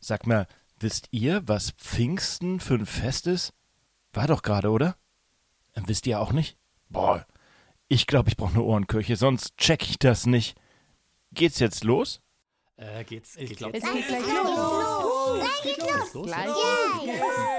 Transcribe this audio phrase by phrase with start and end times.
[0.00, 0.46] Sag mal,
[0.78, 3.52] wisst ihr, was Pfingsten für ein Fest ist?
[4.12, 4.96] War doch gerade, oder?
[5.74, 6.56] Äh, wisst ihr auch nicht?
[6.88, 7.26] Boah,
[7.86, 10.56] ich glaube, ich brauche eine Ohrenkirche, sonst check ich das nicht.
[11.32, 12.20] Geht's jetzt los?
[12.76, 13.36] Äh, geht's?
[13.36, 15.40] Ich glaub, es geht gleich los.
[15.40, 16.26] Gleich geht's los.
[16.26, 16.48] Gleich,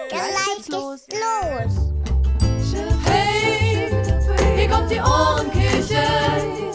[0.10, 1.06] Gleich geht's los.
[3.06, 3.90] Hey,
[4.58, 6.71] hier kommt die Ohrenkirche.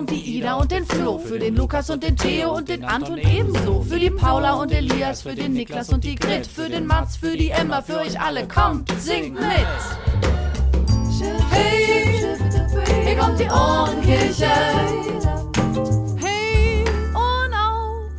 [0.00, 1.18] Und die Ida und den Flo.
[1.18, 3.82] Für den Lukas und den Theo und den Anton ebenso.
[3.82, 6.46] Für die Paula und Elias, für den Niklas und die Grit.
[6.46, 8.48] Für den Mats, für die Emma, für euch alle.
[8.48, 9.66] Kommt, singt mit.
[11.50, 12.24] Hey,
[13.04, 14.50] hier kommt die Ohrenkirche.
[16.16, 18.10] Hey, Ohren auf.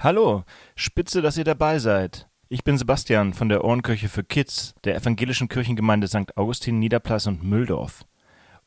[0.00, 0.42] Hallo,
[0.74, 2.28] spitze, dass ihr dabei seid.
[2.48, 6.36] Ich bin Sebastian von der Ohrenkirche für Kids der evangelischen Kirchengemeinde St.
[6.36, 8.04] Augustin, Niederplas und Mühldorf.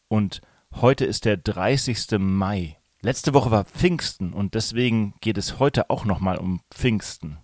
[0.08, 0.42] Und
[0.73, 2.20] heute ist der 30.
[2.20, 2.78] Mai.
[3.02, 7.38] Letzte Woche war Pfingsten und deswegen geht es heute auch nochmal um Pfingsten.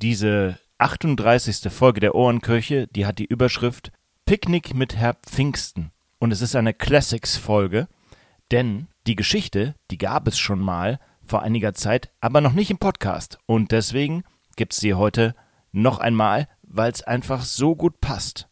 [0.00, 1.72] Diese 38.
[1.72, 3.90] Folge der Ohrenkirche, die hat die Überschrift
[4.26, 5.90] Picknick mit Herr Pfingsten.
[6.18, 7.88] Und es ist eine Classics-Folge,
[8.50, 12.78] denn die Geschichte, die gab es schon mal vor einiger Zeit, aber noch nicht im
[12.78, 13.38] Podcast.
[13.46, 14.24] Und deswegen
[14.56, 15.34] gibt es sie heute
[15.72, 18.48] noch einmal, weil es einfach so gut passt.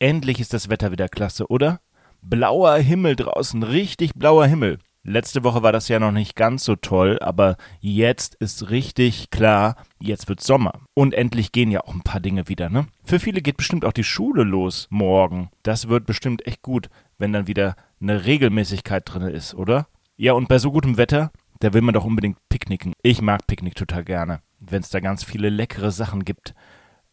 [0.00, 1.80] Endlich ist das Wetter wieder klasse, oder?
[2.22, 4.78] Blauer Himmel draußen, richtig blauer Himmel.
[5.02, 9.74] Letzte Woche war das ja noch nicht ganz so toll, aber jetzt ist richtig klar,
[9.98, 10.80] jetzt wird Sommer.
[10.94, 12.86] Und endlich gehen ja auch ein paar Dinge wieder, ne?
[13.04, 15.50] Für viele geht bestimmt auch die Schule los morgen.
[15.64, 19.88] Das wird bestimmt echt gut, wenn dann wieder eine Regelmäßigkeit drin ist, oder?
[20.16, 22.92] Ja, und bei so gutem Wetter, da will man doch unbedingt picknicken.
[23.02, 26.54] Ich mag Picknick total gerne, wenn es da ganz viele leckere Sachen gibt.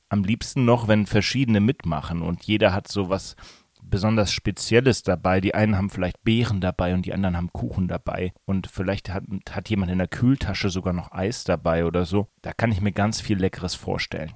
[0.10, 3.36] Am liebsten noch, wenn verschiedene mitmachen und jeder hat so was
[3.82, 5.42] besonders Spezielles dabei.
[5.42, 8.32] Die einen haben vielleicht Beeren dabei und die anderen haben Kuchen dabei.
[8.46, 12.28] Und vielleicht hat, hat jemand in der Kühltasche sogar noch Eis dabei oder so.
[12.44, 14.34] Da kann ich mir ganz viel Leckeres vorstellen.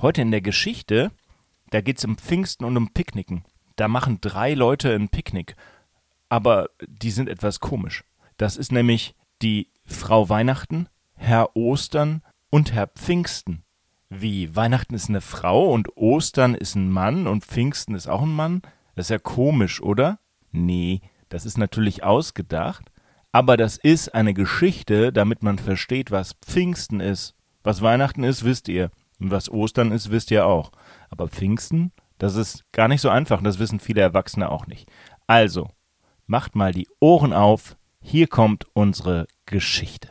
[0.00, 1.12] Heute in der Geschichte,
[1.70, 3.44] da geht es um Pfingsten und um Picknicken.
[3.76, 5.54] Da machen drei Leute ein Picknick.
[6.32, 8.04] Aber die sind etwas komisch.
[8.38, 13.64] Das ist nämlich die Frau Weihnachten, Herr Ostern und Herr Pfingsten.
[14.08, 14.56] Wie?
[14.56, 18.62] Weihnachten ist eine Frau und Ostern ist ein Mann und Pfingsten ist auch ein Mann?
[18.94, 20.20] Das ist ja komisch, oder?
[20.52, 22.90] Nee, das ist natürlich ausgedacht.
[23.30, 27.34] Aber das ist eine Geschichte, damit man versteht, was Pfingsten ist.
[27.62, 28.90] Was Weihnachten ist, wisst ihr.
[29.20, 30.72] Und was Ostern ist, wisst ihr auch.
[31.10, 33.42] Aber Pfingsten, das ist gar nicht so einfach.
[33.42, 34.90] Das wissen viele Erwachsene auch nicht.
[35.26, 35.68] Also,
[36.26, 37.76] macht mal die Ohren auf.
[38.00, 40.08] Hier kommt unsere Geschichte.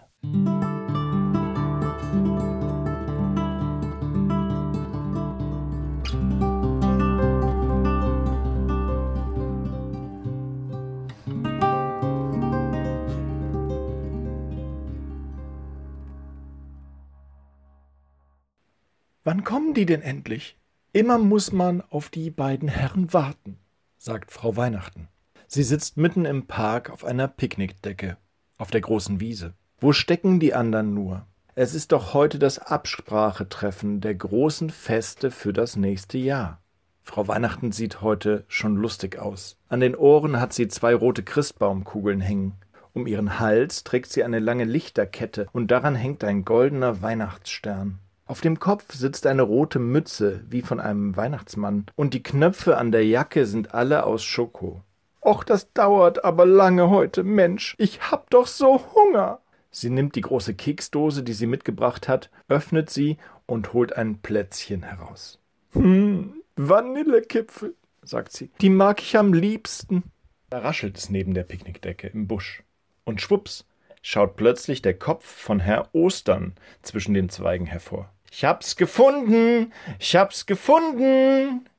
[19.23, 20.57] Wann kommen die denn endlich?
[20.93, 23.59] Immer muss man auf die beiden Herren warten,
[23.97, 25.07] sagt Frau Weihnachten.
[25.53, 28.15] Sie sitzt mitten im Park auf einer Picknickdecke,
[28.57, 29.53] auf der großen Wiese.
[29.81, 31.25] Wo stecken die anderen nur?
[31.55, 36.61] Es ist doch heute das Absprachetreffen der großen Feste für das nächste Jahr.
[37.03, 39.57] Frau Weihnachten sieht heute schon lustig aus.
[39.67, 42.53] An den Ohren hat sie zwei rote Christbaumkugeln hängen.
[42.93, 47.99] Um ihren Hals trägt sie eine lange Lichterkette und daran hängt ein goldener Weihnachtsstern.
[48.25, 52.93] Auf dem Kopf sitzt eine rote Mütze wie von einem Weihnachtsmann, und die Knöpfe an
[52.93, 54.81] der Jacke sind alle aus Schoko.
[55.23, 59.39] Och, das dauert aber lange heute, Mensch, ich hab doch so Hunger.
[59.69, 64.83] Sie nimmt die große Keksdose, die sie mitgebracht hat, öffnet sie und holt ein Plätzchen
[64.83, 65.39] heraus.
[65.73, 70.03] Hm, Vanillekipfel, sagt sie, die mag ich am liebsten.
[70.49, 72.63] Da raschelt es neben der Picknickdecke im Busch.
[73.05, 73.65] Und schwupps,
[74.01, 78.11] schaut plötzlich der Kopf von Herr Ostern zwischen den Zweigen hervor.
[78.31, 79.71] Ich hab's gefunden!
[79.99, 81.69] Ich hab's gefunden!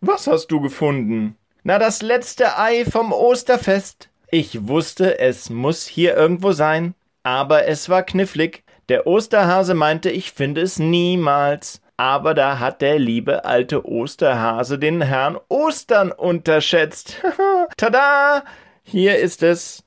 [0.00, 1.36] Was hast du gefunden?
[1.64, 4.08] Na, das letzte Ei vom Osterfest.
[4.32, 6.94] Ich wusste, es muss hier irgendwo sein.
[7.22, 8.64] Aber es war knifflig.
[8.88, 11.80] Der Osterhase meinte, ich finde es niemals.
[11.96, 17.22] Aber da hat der liebe alte Osterhase den Herrn Ostern unterschätzt.
[17.76, 18.42] Tada!
[18.82, 19.84] Hier ist es.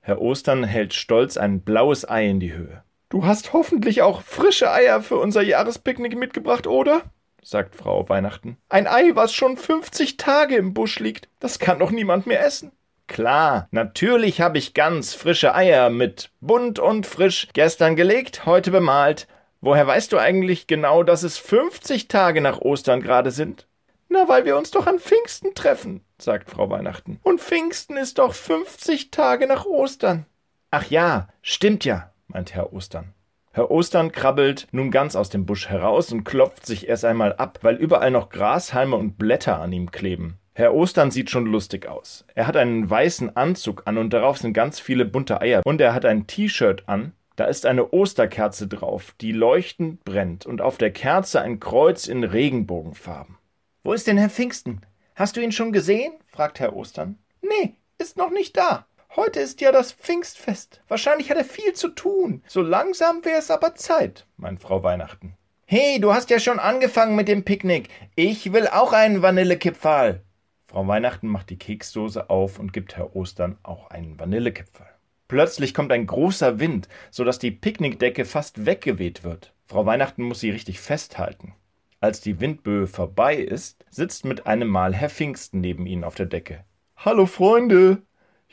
[0.00, 2.82] Herr Ostern hält stolz ein blaues Ei in die Höhe.
[3.10, 7.02] Du hast hoffentlich auch frische Eier für unser Jahrespicknick mitgebracht, oder?
[7.42, 8.56] Sagt Frau Weihnachten.
[8.68, 12.72] Ein Ei, was schon 50 Tage im Busch liegt, das kann doch niemand mehr essen.
[13.08, 19.26] Klar, natürlich habe ich ganz frische Eier mit bunt und frisch gestern gelegt, heute bemalt.
[19.60, 23.66] Woher weißt du eigentlich genau, dass es 50 Tage nach Ostern gerade sind?
[24.08, 27.18] Na, weil wir uns doch an Pfingsten treffen, sagt Frau Weihnachten.
[27.22, 30.26] Und Pfingsten ist doch 50 Tage nach Ostern.
[30.70, 33.14] Ach ja, stimmt ja, meint Herr Ostern.
[33.54, 37.58] Herr Ostern krabbelt nun ganz aus dem Busch heraus und klopft sich erst einmal ab,
[37.60, 40.38] weil überall noch Grashalme und Blätter an ihm kleben.
[40.54, 42.24] Herr Ostern sieht schon lustig aus.
[42.34, 45.60] Er hat einen weißen Anzug an und darauf sind ganz viele bunte Eier.
[45.66, 47.12] Und er hat ein T-Shirt an.
[47.36, 52.24] Da ist eine Osterkerze drauf, die leuchtend brennt und auf der Kerze ein Kreuz in
[52.24, 53.36] Regenbogenfarben.
[53.84, 54.80] Wo ist denn Herr Pfingsten?
[55.14, 56.12] Hast du ihn schon gesehen?
[56.26, 57.18] fragt Herr Ostern.
[57.42, 58.86] Nee, ist noch nicht da.
[59.14, 60.80] Heute ist ja das Pfingstfest.
[60.88, 62.42] Wahrscheinlich hat er viel zu tun.
[62.46, 65.36] So langsam wäre es aber Zeit, meint Frau Weihnachten.
[65.66, 67.90] Hey, du hast ja schon angefangen mit dem Picknick.
[68.14, 70.22] Ich will auch einen Vanillekipferl.
[70.66, 74.88] Frau Weihnachten macht die Keksdose auf und gibt Herr Ostern auch einen Vanillekipferl.
[75.28, 79.52] Plötzlich kommt ein großer Wind, so dass die Picknickdecke fast weggeweht wird.
[79.66, 81.54] Frau Weihnachten muss sie richtig festhalten.
[82.00, 86.26] Als die Windböe vorbei ist, sitzt mit einem Mal Herr Pfingsten neben ihnen auf der
[86.26, 86.64] Decke.
[86.96, 88.02] Hallo Freunde,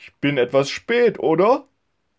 [0.02, 1.64] ich bin etwas spät, oder?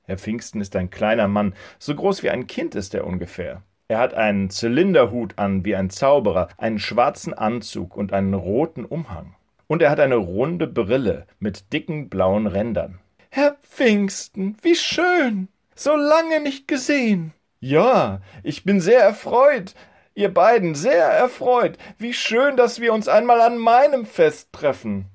[0.03, 3.63] Herr Pfingsten ist ein kleiner Mann, so groß wie ein Kind ist er ungefähr.
[3.87, 9.35] Er hat einen Zylinderhut an wie ein Zauberer, einen schwarzen Anzug und einen roten Umhang.
[9.65, 12.99] Und er hat eine runde Brille mit dicken blauen Rändern.
[13.31, 15.47] Herr Pfingsten, wie schön.
[15.73, 17.33] So lange nicht gesehen.
[17.61, 19.73] Ja, ich bin sehr erfreut.
[20.13, 21.79] Ihr beiden sehr erfreut.
[21.97, 25.07] Wie schön, dass wir uns einmal an meinem Fest treffen.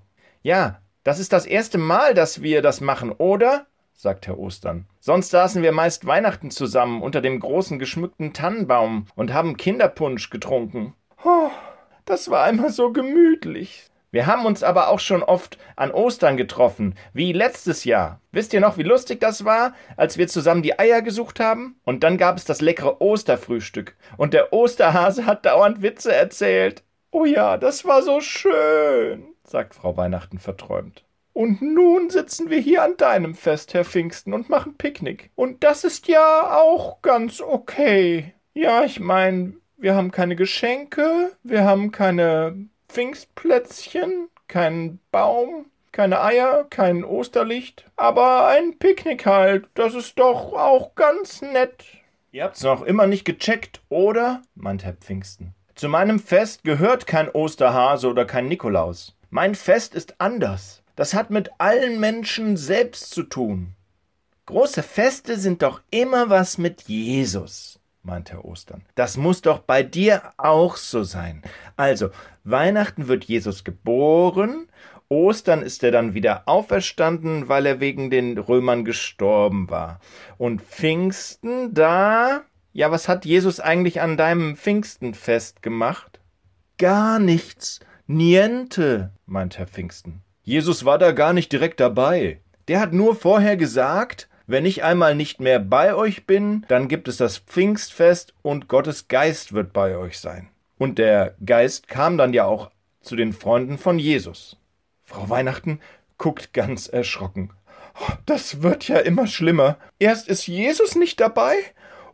[0.42, 3.67] Ja, das ist das erste Mal, dass wir das machen, oder?
[3.94, 4.87] sagt Herr Ostern.
[4.99, 10.94] Sonst saßen wir meist Weihnachten zusammen unter dem großen geschmückten Tannenbaum und haben Kinderpunsch getrunken.
[11.25, 11.50] Oh,
[12.06, 13.88] das war einmal so gemütlich.
[14.11, 18.20] Wir haben uns aber auch schon oft an Ostern getroffen, wie letztes Jahr.
[18.32, 21.79] Wisst ihr noch, wie lustig das war, als wir zusammen die Eier gesucht haben?
[21.85, 23.94] Und dann gab es das leckere Osterfrühstück.
[24.17, 26.82] Und der Osterhase hat dauernd Witze erzählt.
[27.12, 31.04] Oh ja, das war so schön, sagt Frau Weihnachten verträumt.
[31.32, 35.31] Und nun sitzen wir hier an deinem Fest, Herr Pfingsten, und machen Picknick.
[35.34, 38.32] Und das ist ja auch ganz okay.
[38.54, 46.66] Ja, ich meine, wir haben keine Geschenke, wir haben keine Pfingstplätzchen, keinen Baum, keine Eier,
[46.70, 51.84] kein Osterlicht, aber ein Picknick halt, das ist doch auch ganz nett.
[52.32, 54.43] Ihr habt's noch immer nicht gecheckt, oder?
[54.54, 55.54] meint Herr Pfingsten.
[55.75, 59.15] Zu meinem Fest gehört kein Osterhase oder kein Nikolaus.
[59.31, 60.82] Mein Fest ist anders.
[60.94, 63.75] Das hat mit allen Menschen selbst zu tun.
[64.46, 68.82] Große Feste sind doch immer was mit Jesus meint Herr Ostern.
[68.94, 71.43] Das muss doch bei dir auch so sein.
[71.76, 72.11] Also,
[72.44, 74.69] Weihnachten wird Jesus geboren,
[75.08, 80.00] Ostern ist er dann wieder auferstanden, weil er wegen den Römern gestorben war.
[80.37, 82.43] Und Pfingsten, da.
[82.72, 86.20] Ja, was hat Jesus eigentlich an deinem Pfingstenfest gemacht?
[86.79, 87.81] Gar nichts.
[88.08, 90.23] Niente, meint Herr Pfingsten.
[90.43, 92.41] Jesus war da gar nicht direkt dabei.
[92.69, 97.08] Der hat nur vorher gesagt, wenn ich einmal nicht mehr bei euch bin, dann gibt
[97.08, 100.49] es das Pfingstfest und Gottes Geist wird bei euch sein.
[100.79, 102.70] Und der Geist kam dann ja auch
[103.01, 104.56] zu den Freunden von Jesus.
[105.05, 105.81] Frau Weihnachten
[106.17, 107.51] guckt ganz erschrocken.
[108.01, 109.79] Oh, das wird ja immer schlimmer.
[109.98, 111.56] Erst ist Jesus nicht dabei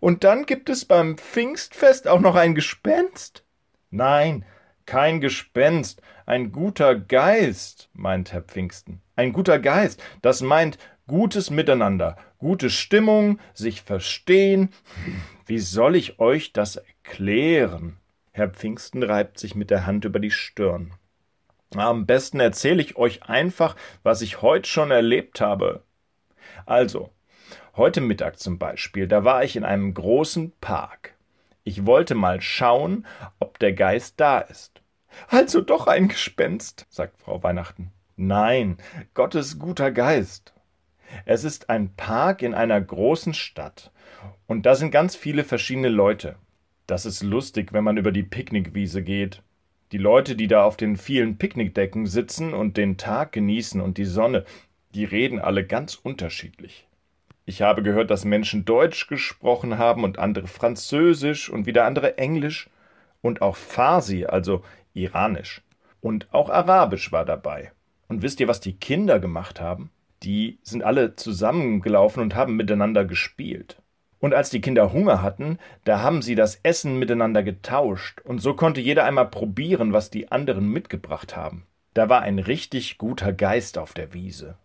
[0.01, 3.45] und dann gibt es beim Pfingstfest auch noch ein Gespenst?
[3.91, 4.47] Nein,
[4.87, 9.03] kein Gespenst, ein guter Geist, meint Herr Pfingsten.
[9.17, 14.71] Ein guter Geist, das meint gutes Miteinander, gute Stimmung, sich verstehen.
[15.47, 17.99] Wie soll ich euch das erklären?
[18.33, 20.95] Herr Pfingsten reibt sich mit der Hand über die Stirn.
[21.75, 25.83] Am besten erzähle ich euch einfach, was ich heute schon erlebt habe.
[26.67, 27.11] Also,
[27.77, 31.15] heute Mittag zum Beispiel, da war ich in einem großen Park.
[31.65, 33.07] Ich wollte mal schauen,
[33.39, 34.83] ob der Geist da ist.
[35.29, 37.93] Also doch ein Gespenst, sagt Frau Weihnachten.
[38.17, 38.79] Nein,
[39.15, 40.53] Gottes guter Geist.
[41.25, 43.91] Es ist ein Park in einer großen Stadt.
[44.47, 46.37] Und da sind ganz viele verschiedene Leute.
[46.87, 49.43] Das ist lustig, wenn man über die Picknickwiese geht.
[49.93, 54.05] Die Leute, die da auf den vielen Picknickdecken sitzen und den Tag genießen und die
[54.05, 54.45] Sonne,
[54.95, 56.87] die reden alle ganz unterschiedlich.
[57.45, 62.71] Ich habe gehört, dass Menschen Deutsch gesprochen haben und andere Französisch und wieder andere Englisch
[63.21, 65.63] und auch Farsi, also Iranisch.
[66.01, 67.73] Und auch Arabisch war dabei.
[68.09, 69.91] Und wisst ihr, was die Kinder gemacht haben?
[70.23, 73.79] die sind alle zusammengelaufen und haben miteinander gespielt.
[74.21, 78.55] Und als die Kinder Hunger hatten, da haben sie das Essen miteinander getauscht, und so
[78.55, 81.67] konnte jeder einmal probieren, was die anderen mitgebracht haben.
[81.93, 84.57] Da war ein richtig guter Geist auf der Wiese.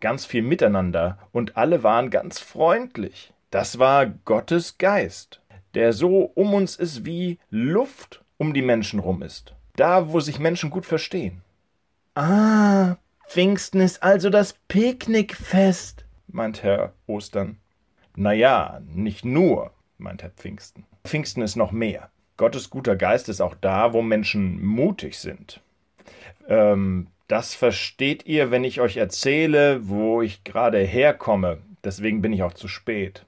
[0.00, 3.32] Ganz viel miteinander, und alle waren ganz freundlich.
[3.50, 5.40] Das war Gottes Geist,
[5.74, 9.54] der so um uns ist wie Luft um die Menschen rum ist.
[9.76, 11.42] Da, wo sich Menschen gut verstehen.
[12.14, 12.96] Ah,
[13.28, 17.58] Pfingsten ist also das Picknickfest, meint Herr Ostern.
[18.16, 20.84] Na ja, nicht nur, meint Herr Pfingsten.
[21.04, 22.10] Pfingsten ist noch mehr.
[22.36, 25.60] Gottes guter Geist ist auch da, wo Menschen mutig sind.
[26.48, 31.62] Ähm, das versteht ihr, wenn ich euch erzähle, wo ich gerade herkomme.
[31.84, 33.26] Deswegen bin ich auch zu spät.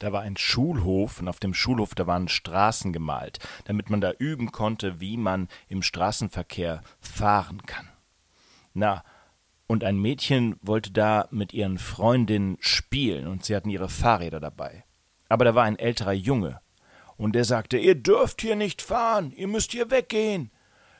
[0.00, 4.12] Da war ein Schulhof und auf dem Schulhof da waren Straßen gemalt, damit man da
[4.12, 7.88] üben konnte, wie man im Straßenverkehr fahren kann.
[8.72, 9.04] Na,
[9.66, 14.84] und ein Mädchen wollte da mit ihren Freundinnen spielen und sie hatten ihre Fahrräder dabei.
[15.28, 16.60] Aber da war ein älterer Junge
[17.16, 20.50] und der sagte, ihr dürft hier nicht fahren, ihr müsst hier weggehen.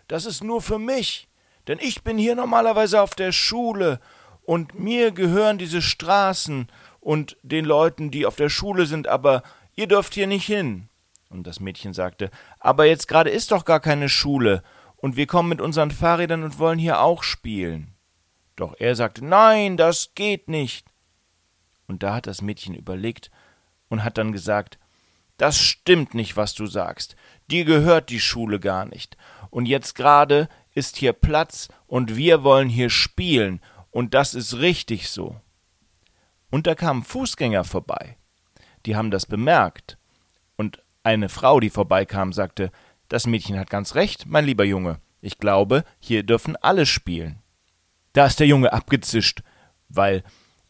[0.08, 1.29] Das ist nur für mich,
[1.66, 4.00] denn ich bin hier normalerweise auf der Schule
[4.42, 6.68] und mir gehören diese Straßen
[7.00, 9.42] und den Leuten, die auf der Schule sind, aber
[9.74, 10.88] ihr dürft hier nicht hin.
[11.28, 14.62] Und das Mädchen sagte, aber jetzt gerade ist doch gar keine Schule,
[15.00, 17.94] und wir kommen mit unseren Fahrrädern und wollen hier auch spielen.
[18.56, 20.86] Doch er sagte, nein, das geht nicht.
[21.86, 23.30] Und da hat das Mädchen überlegt
[23.88, 24.78] und hat dann gesagt,
[25.38, 27.16] das stimmt nicht, was du sagst.
[27.50, 29.16] Dir gehört die Schule gar nicht.
[29.48, 33.60] Und jetzt gerade ist hier Platz und wir wollen hier spielen.
[33.90, 35.40] Und das ist richtig so.
[36.50, 38.16] Und da kamen Fußgänger vorbei.
[38.86, 39.98] Die haben das bemerkt.
[40.56, 42.70] Und eine Frau, die vorbeikam, sagte,
[43.08, 45.00] das Mädchen hat ganz recht, mein lieber Junge.
[45.20, 47.42] Ich glaube, hier dürfen alle spielen.
[48.12, 49.42] Da ist der Junge abgezischt,
[49.88, 50.22] weil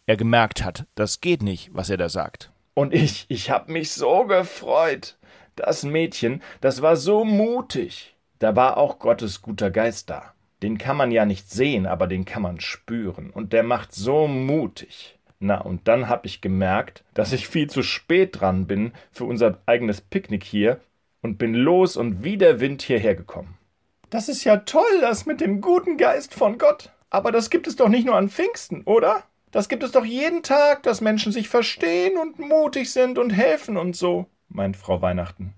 [0.06, 2.50] er gemerkt hat, das geht nicht, was er da sagt.
[2.74, 5.18] Und ich, ich hab mich so gefreut.
[5.56, 8.16] Das Mädchen, das war so mutig.
[8.40, 10.32] Da war auch Gottes guter Geist da.
[10.62, 13.30] Den kann man ja nicht sehen, aber den kann man spüren.
[13.30, 15.18] Und der macht so mutig.
[15.38, 19.58] Na, und dann hab ich gemerkt, dass ich viel zu spät dran bin für unser
[19.66, 20.80] eigenes Picknick hier
[21.20, 23.58] und bin los und wie der Wind hierher gekommen.
[24.08, 26.92] Das ist ja toll, das mit dem guten Geist von Gott.
[27.10, 29.22] Aber das gibt es doch nicht nur an Pfingsten, oder?
[29.50, 33.76] Das gibt es doch jeden Tag, dass Menschen sich verstehen und mutig sind und helfen
[33.76, 35.54] und so, meint Frau Weihnachten.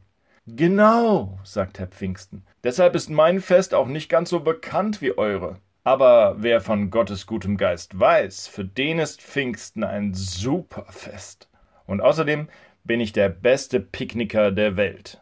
[0.47, 2.45] Genau, sagt Herr Pfingsten.
[2.65, 5.61] Deshalb ist mein Fest auch nicht ganz so bekannt wie eure.
[5.85, 11.49] Aber wer von Gottes gutem Geist weiß, für den ist Pfingsten ein super Fest.
[11.87, 12.49] Und außerdem
[12.83, 15.21] bin ich der beste Picknicker der Welt.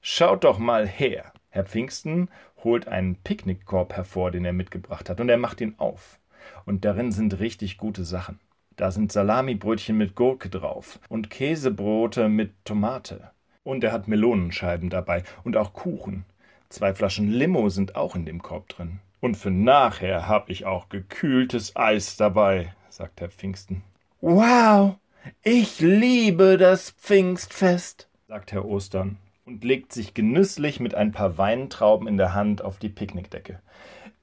[0.00, 1.32] Schaut doch mal her.
[1.50, 2.30] Herr Pfingsten
[2.64, 6.18] holt einen Picknickkorb hervor, den er mitgebracht hat, und er macht ihn auf.
[6.64, 8.40] Und darin sind richtig gute Sachen.
[8.76, 13.32] Da sind Salamibrötchen mit Gurke drauf und Käsebrote mit Tomate.
[13.64, 16.24] Und er hat Melonenscheiben dabei und auch Kuchen.
[16.68, 19.00] Zwei Flaschen Limo sind auch in dem Korb drin.
[19.20, 23.82] Und für nachher hab ich auch gekühltes Eis dabei, sagt Herr Pfingsten.
[24.20, 24.96] Wow,
[25.42, 32.08] ich liebe das Pfingstfest, sagt Herr Ostern und legt sich genüsslich mit ein paar Weintrauben
[32.08, 33.60] in der Hand auf die Picknickdecke.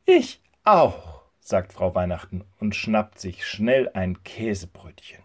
[0.05, 5.23] Ich auch, sagt Frau Weihnachten und schnappt sich schnell ein Käsebrötchen.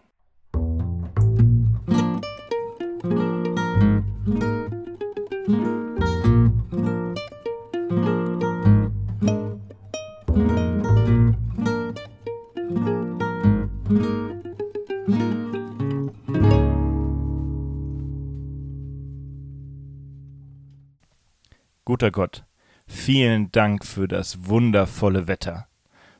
[21.85, 22.45] Guter Gott,
[22.87, 25.67] vielen Dank für das wundervolle Wetter.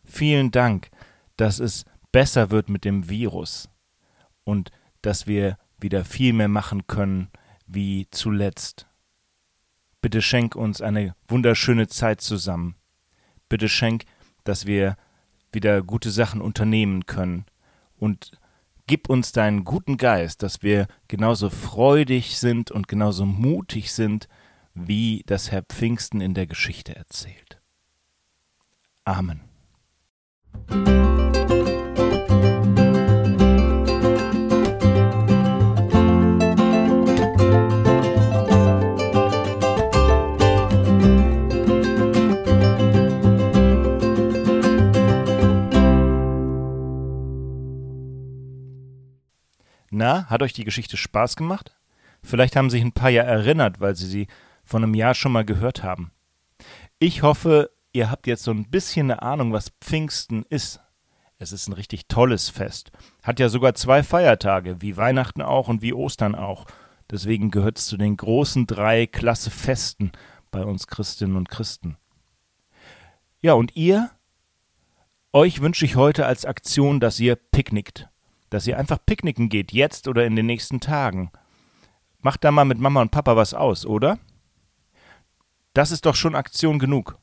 [0.03, 0.91] Vielen Dank,
[1.37, 3.67] dass es besser wird mit dem Virus
[4.43, 4.69] und
[5.01, 7.29] dass wir wieder viel mehr machen können
[7.65, 8.85] wie zuletzt.
[10.01, 12.75] Bitte schenk uns eine wunderschöne Zeit zusammen.
[13.49, 14.05] Bitte schenk,
[14.43, 14.95] dass wir
[15.51, 17.45] wieder gute Sachen unternehmen können
[17.97, 18.39] und
[18.85, 24.27] gib uns deinen guten Geist, dass wir genauso freudig sind und genauso mutig sind,
[24.75, 27.61] wie das Herr Pfingsten in der Geschichte erzählt.
[29.05, 29.41] Amen.
[49.89, 51.73] Na, hat euch die Geschichte Spaß gemacht?
[52.21, 54.27] Vielleicht haben sich ein paar ja erinnert, weil sie sie
[54.65, 56.11] von einem Jahr schon mal gehört haben.
[56.99, 60.79] Ich hoffe, ihr habt jetzt so ein bisschen eine Ahnung, was Pfingsten ist.
[61.37, 62.91] Es ist ein richtig tolles Fest.
[63.23, 66.65] Hat ja sogar zwei Feiertage, wie Weihnachten auch und wie Ostern auch.
[67.11, 70.11] Deswegen gehört es zu den großen drei Klasse Festen
[70.49, 71.97] bei uns Christinnen und Christen.
[73.41, 74.09] Ja, und ihr?
[75.33, 78.07] Euch wünsche ich heute als Aktion, dass ihr picknickt.
[78.49, 81.31] Dass ihr einfach picknicken geht, jetzt oder in den nächsten Tagen.
[82.21, 84.17] Macht da mal mit Mama und Papa was aus, oder?
[85.75, 87.17] Das ist doch schon Aktion genug.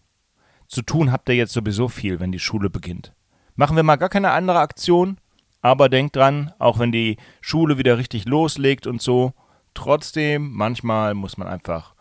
[0.67, 3.15] Zu tun habt ihr jetzt sowieso viel, wenn die Schule beginnt.
[3.57, 5.17] Machen wir mal gar keine andere Aktion,
[5.63, 9.33] aber denkt dran, auch wenn die Schule wieder richtig loslegt und so,
[9.73, 11.95] trotzdem, manchmal muss man einfach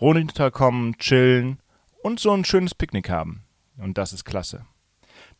[0.00, 1.58] runterkommen, chillen
[2.02, 3.44] und so ein schönes Picknick haben.
[3.76, 4.64] Und das ist klasse.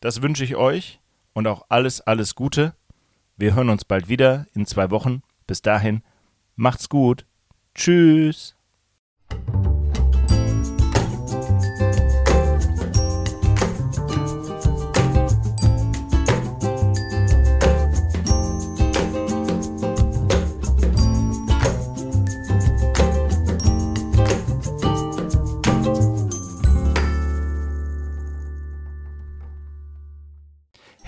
[0.01, 0.99] Das wünsche ich euch
[1.33, 2.75] und auch alles, alles Gute.
[3.37, 5.23] Wir hören uns bald wieder in zwei Wochen.
[5.47, 6.03] Bis dahin,
[6.55, 7.25] macht's gut.
[7.73, 8.55] Tschüss.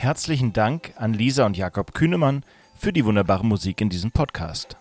[0.05, 2.43] Herzlichen Dank an Lisa und Jakob Kühnemann
[2.75, 4.77] für die wunderbare Musik in diesem Podcast.